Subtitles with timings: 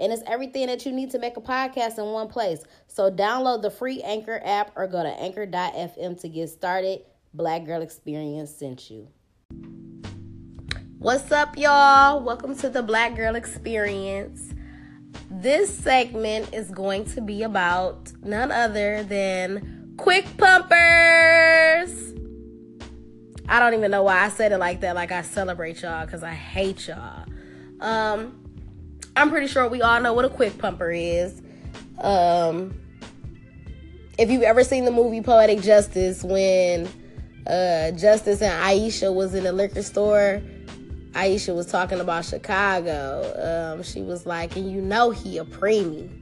[0.00, 2.64] And it's everything that you need to make a podcast in one place.
[2.86, 7.02] So download the free Anchor app or go to anchor.fm to get started.
[7.34, 9.08] Black Girl Experience sent you.
[10.98, 12.22] What's up, y'all?
[12.22, 14.54] Welcome to the Black Girl Experience.
[15.30, 22.14] This segment is going to be about none other than quick pumpers.
[23.46, 24.94] I don't even know why I said it like that.
[24.94, 27.26] Like I celebrate y'all because I hate y'all.
[27.80, 28.49] Um,
[29.20, 31.42] I'm pretty sure we all know what a quick pumper is.
[31.98, 32.74] Um,
[34.16, 36.88] if you've ever seen the movie Poetic Justice, when
[37.46, 40.40] uh, Justice and Iesha was in the liquor store,
[41.12, 43.74] Iesha was talking about Chicago.
[43.74, 46.16] Um, she was like, and you know he a preemie.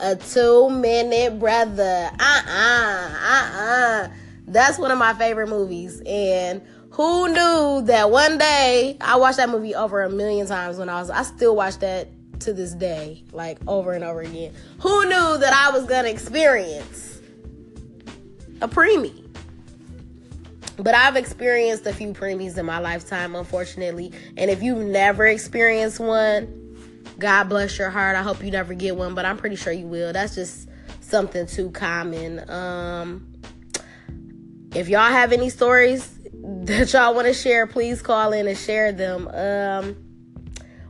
[0.00, 2.10] A two minute brother.
[2.18, 4.08] Uh uh-uh, uh.
[4.48, 6.02] That's one of my favorite movies.
[6.04, 10.88] And who knew that one day I watched that movie over a million times when
[10.88, 12.08] I was I still watch that
[12.40, 14.52] to this day, like over and over again.
[14.80, 17.20] Who knew that I was gonna experience
[18.60, 19.20] a preemie?
[20.76, 24.12] But I've experienced a few preemies in my lifetime, unfortunately.
[24.36, 26.60] And if you've never experienced one,
[27.18, 28.16] God bless your heart.
[28.16, 30.12] I hope you never get one, but I'm pretty sure you will.
[30.12, 30.68] That's just
[31.00, 32.48] something too common.
[32.50, 33.32] Um,
[34.74, 38.90] if y'all have any stories that y'all want to share, please call in and share
[38.90, 39.28] them.
[39.28, 39.96] Um,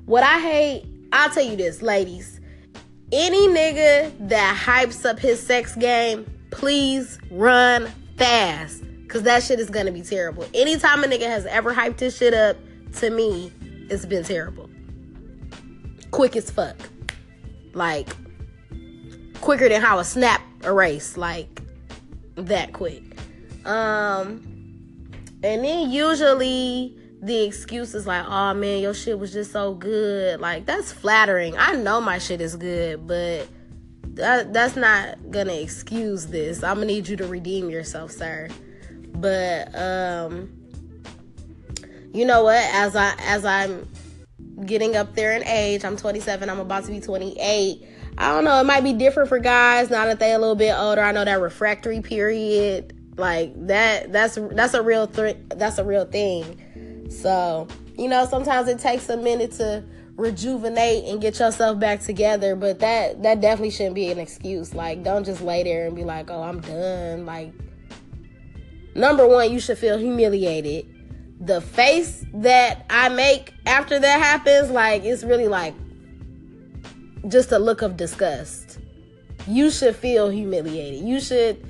[0.07, 2.41] what I hate, I'll tell you this, ladies.
[3.13, 8.83] Any nigga that hypes up his sex game, please run fast.
[9.07, 10.45] Cause that shit is gonna be terrible.
[10.55, 12.57] Anytime a nigga has ever hyped his shit up,
[12.95, 13.53] to me,
[13.89, 14.69] it's been terrible.
[16.11, 16.77] Quick as fuck.
[17.75, 18.09] Like,
[19.41, 21.17] quicker than how a snap erase.
[21.17, 21.63] Like,
[22.35, 23.05] that quick.
[23.65, 24.43] Um,
[25.45, 30.41] and then usually the excuse is like, oh man, your shit was just so good.
[30.41, 31.57] Like, that's flattering.
[31.57, 33.49] I know my shit is good, but
[34.15, 36.63] that, that's not gonna excuse this.
[36.63, 38.49] I'm gonna need you to redeem yourself, sir.
[39.15, 40.53] But um
[42.13, 42.63] you know what?
[42.75, 43.89] As I as I'm
[44.67, 47.89] getting up there in age, I'm 27, I'm about to be 28.
[48.17, 50.75] I don't know, it might be different for guys now that they a little bit
[50.77, 51.01] older.
[51.01, 56.05] I know that refractory period like that that's that's a real th- that's a real
[56.05, 56.61] thing.
[57.11, 59.85] So, you know, sometimes it takes a minute to
[60.17, 64.75] rejuvenate and get yourself back together, but that that definitely shouldn't be an excuse.
[64.75, 67.53] Like don't just lay there and be like, "Oh, I'm done." Like
[68.95, 70.91] number 1, you should feel humiliated.
[71.41, 75.75] The face that I make after that happens, like it's really like
[77.29, 78.79] just a look of disgust.
[79.47, 81.07] You should feel humiliated.
[81.07, 81.69] You should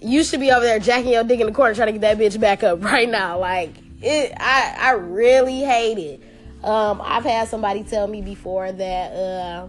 [0.00, 2.18] you should be over there jacking your dick in the corner trying to get that
[2.18, 3.38] bitch back up right now.
[3.38, 6.22] Like it, I I really hate it.
[6.64, 9.68] Um, I've had somebody tell me before that, uh,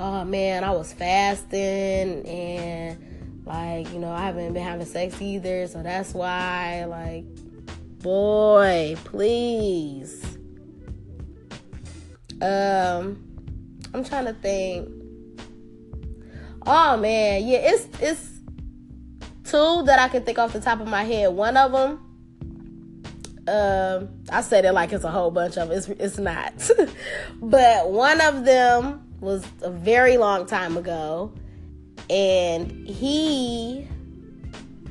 [0.00, 5.66] oh man, I was fasting and like you know I haven't been having sex either,
[5.66, 6.84] so that's why.
[6.84, 7.24] Like,
[8.00, 10.24] boy, please.
[12.40, 13.22] Um,
[13.94, 14.88] I'm trying to think.
[16.66, 18.32] Oh man, yeah, it's it's
[19.44, 21.32] two that I can think off the top of my head.
[21.32, 22.11] One of them,
[23.48, 25.70] um, I said it like it's a whole bunch of.
[25.70, 26.70] It's it's not,
[27.40, 31.32] but one of them was a very long time ago,
[32.08, 33.88] and he,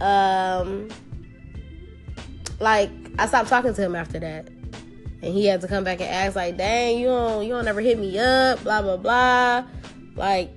[0.02, 0.90] um,
[2.60, 4.48] like I stopped talking to him after that.
[5.24, 7.80] And he had to come back and ask, like, dang, you don't you don't ever
[7.80, 9.66] hit me up, blah blah blah.
[10.16, 10.50] Like,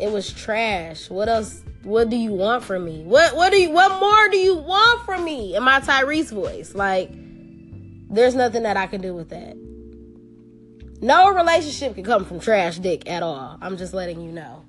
[0.00, 1.10] it was trash.
[1.10, 3.04] What else what do you want from me?
[3.04, 5.54] What what do you what more do you want from me?
[5.54, 6.74] In my Tyrese voice.
[6.74, 7.10] Like
[8.08, 9.56] there's nothing that I can do with that.
[11.00, 13.58] No relationship can come from trash dick at all.
[13.60, 14.64] I'm just letting you know.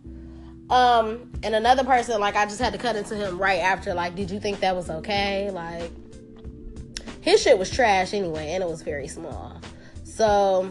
[0.69, 4.15] Um, and another person, like I just had to cut into him right after, like,
[4.15, 5.49] did you think that was okay?
[5.49, 5.91] Like
[7.21, 9.61] his shit was trash anyway, and it was very small.
[10.03, 10.69] So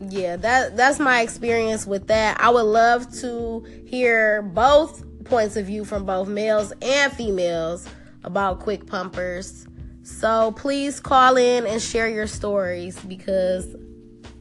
[0.00, 2.40] yeah, that that's my experience with that.
[2.40, 7.88] I would love to hear both points of view from both males and females
[8.22, 9.66] about quick pumpers.
[10.04, 13.74] So please call in and share your stories because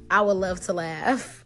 [0.09, 1.43] I would love to laugh.